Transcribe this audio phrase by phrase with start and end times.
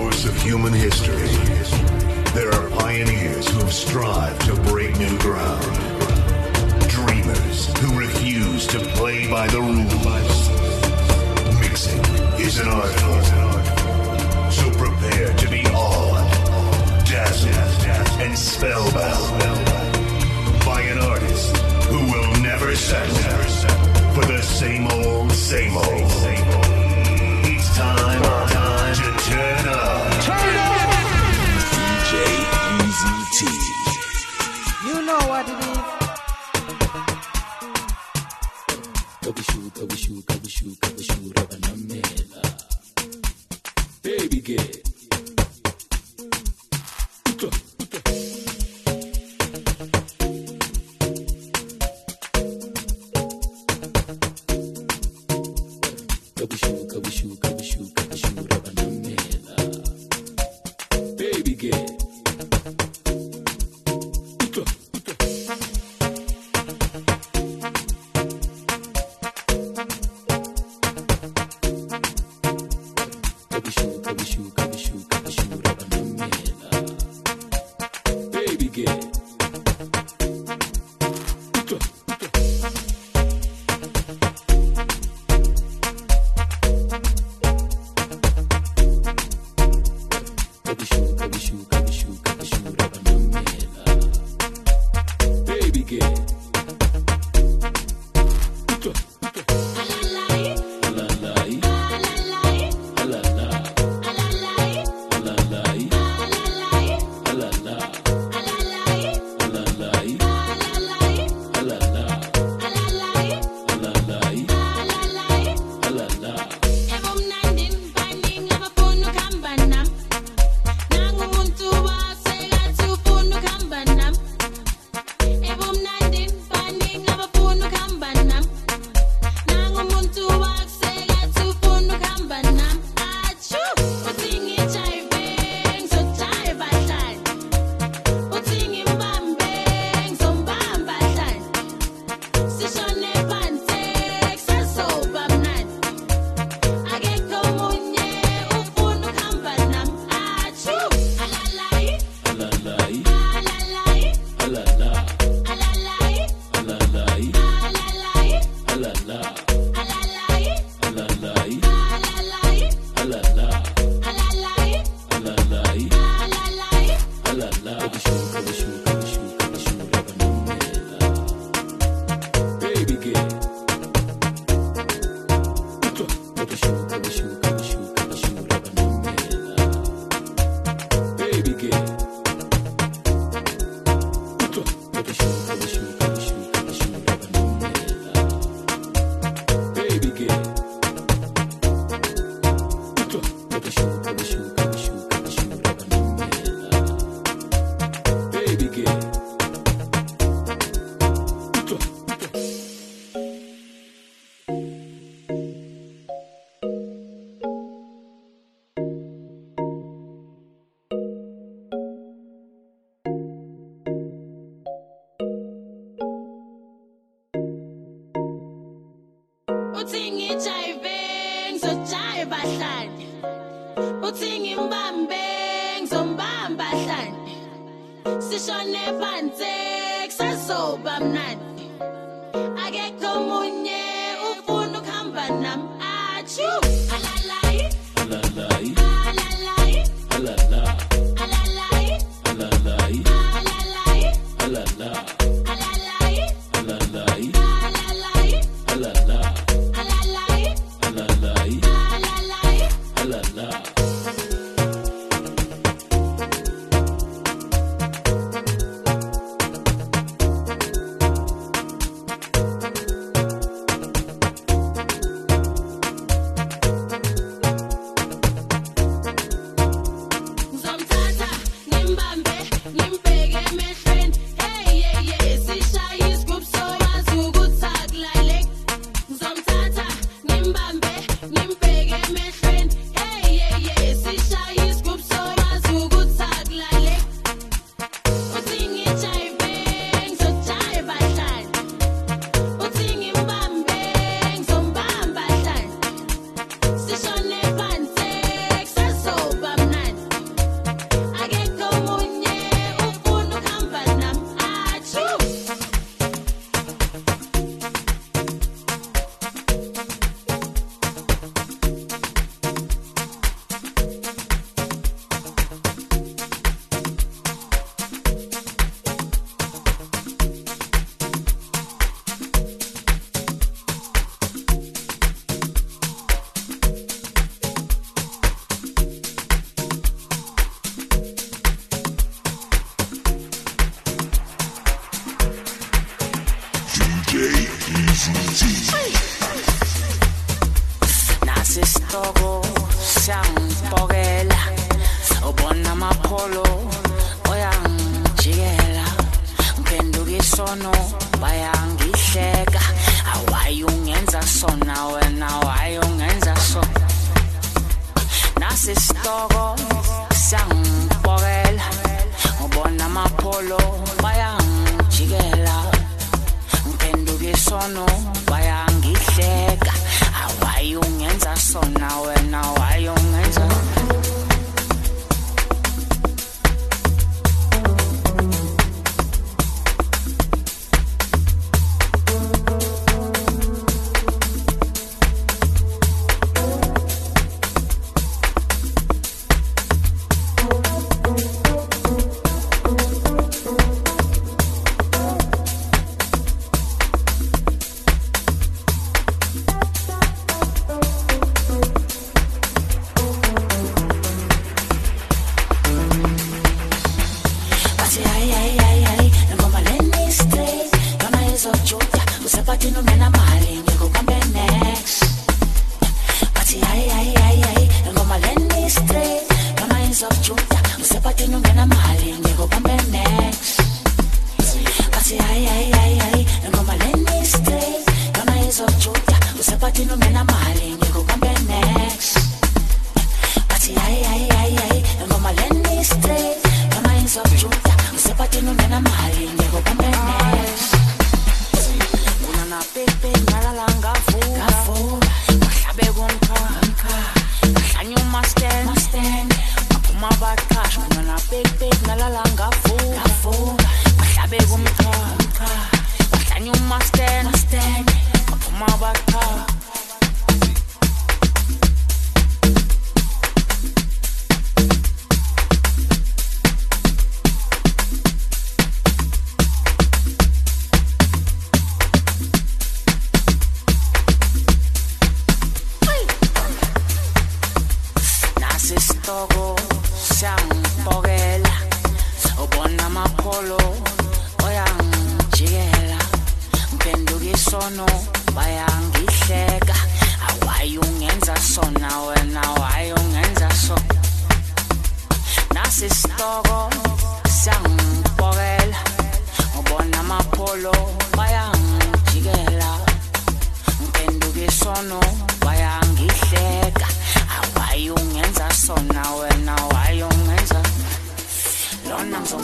[0.00, 1.30] course of human history,
[2.34, 5.64] there are pioneers who have strived to break new ground.
[6.86, 10.38] Dreamers who refuse to play by the rules.
[11.60, 12.02] Mixing
[12.46, 13.64] is an art form.
[14.58, 16.30] So prepare to be awed,
[17.06, 19.40] dazzled, and spellbound
[20.66, 21.56] by an artist
[21.88, 23.16] who will never settle
[24.14, 26.65] for the same old, same old.
[35.06, 35.96] know what it is.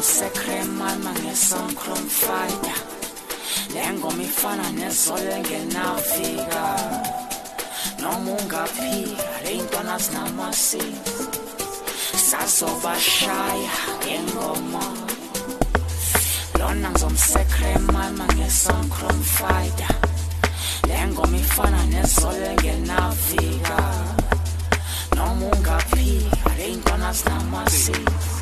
[0.02, 2.80] ngisekremana ngesoncrom fider
[3.74, 6.64] le ngoma ifana nezolo engenafika
[8.02, 11.14] noma ungaphika le ntwana zinamasiko.
[12.28, 14.84] Sazobashaya ngengoma.
[16.58, 19.94] Lona ngizomsekremana ngesoncrom fider
[20.88, 23.78] le ngoma ifana nezolo engenafika
[25.16, 28.41] noma ungaphika le ntwana zinamasiko.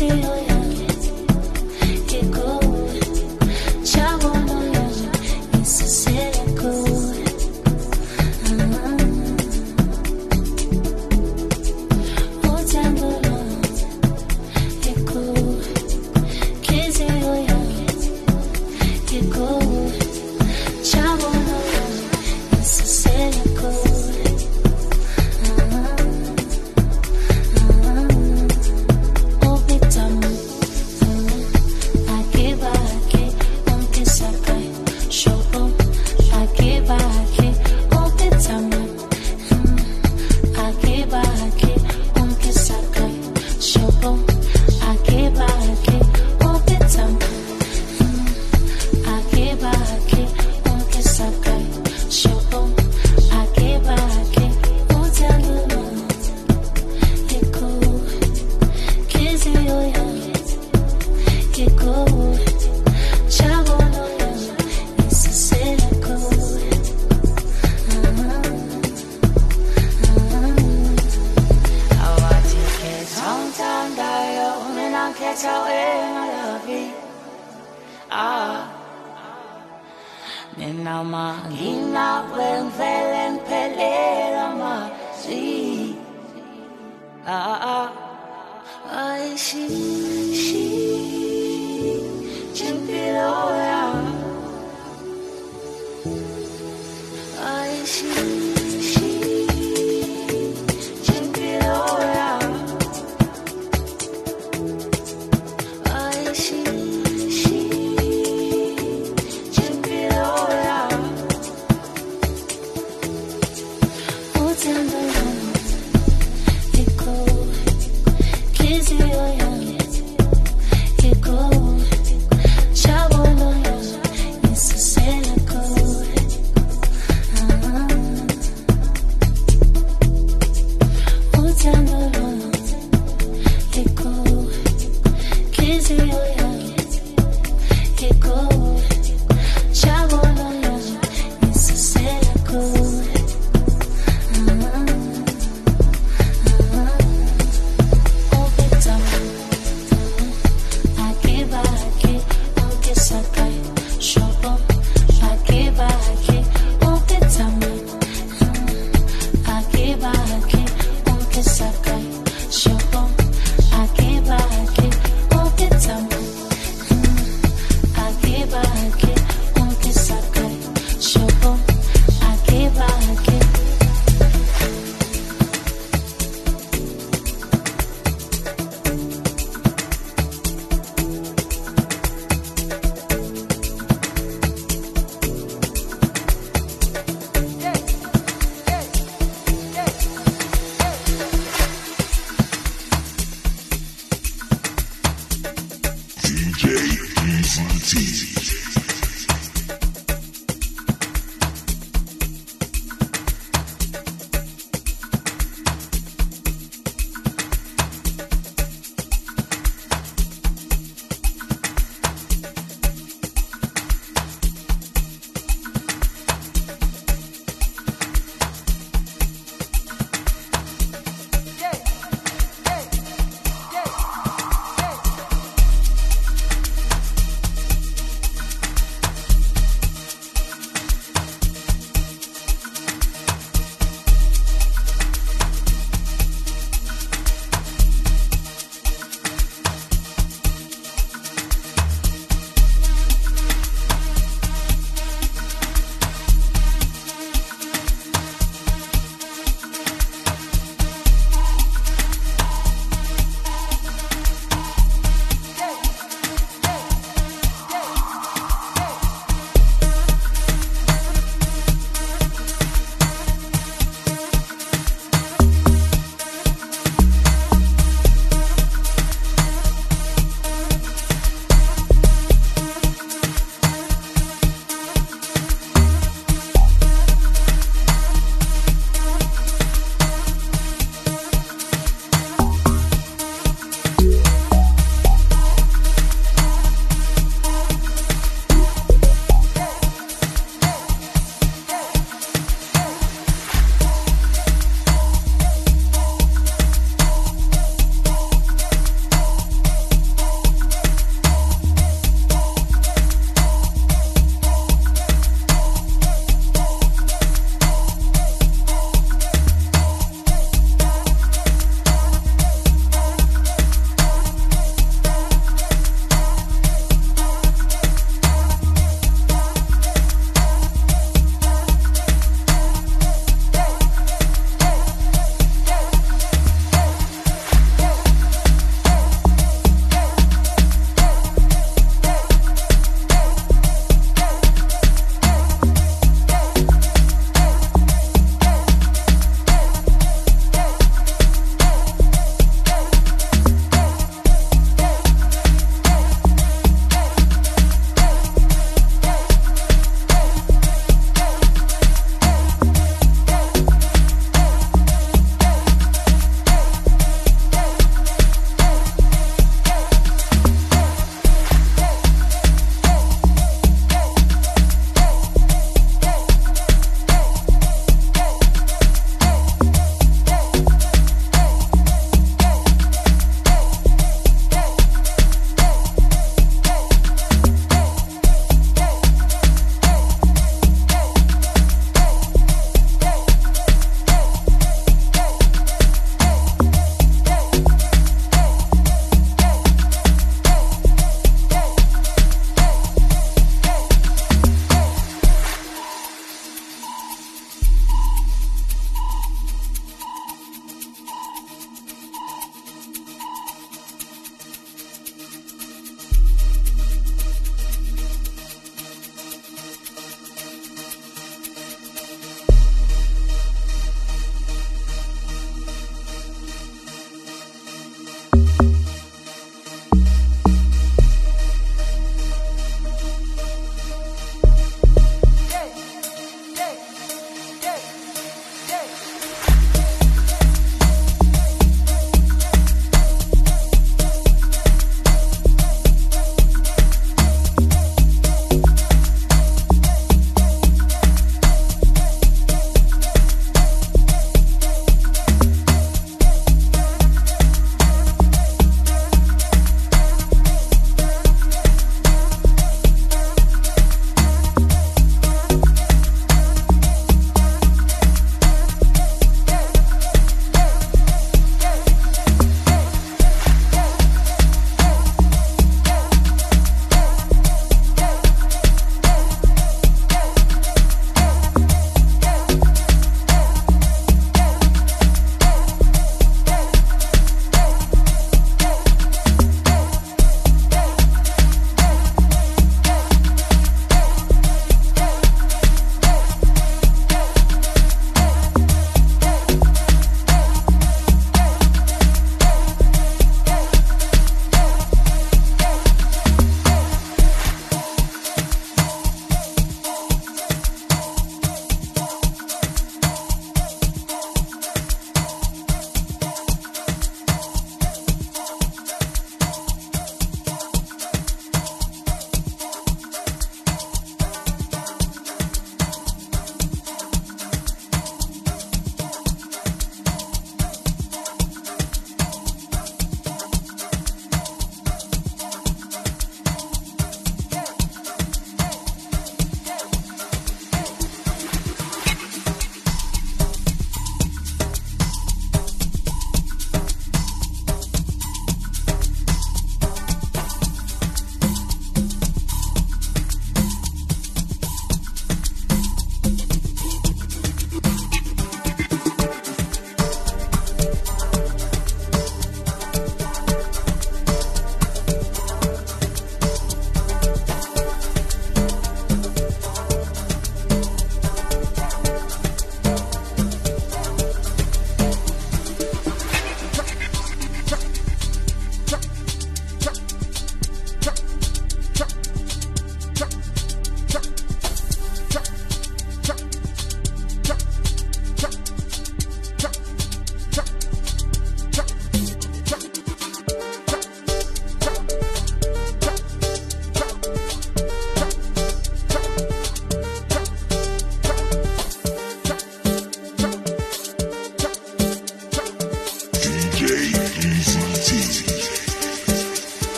[0.00, 0.39] nhliziyo